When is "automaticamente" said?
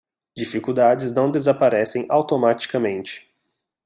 2.09-3.31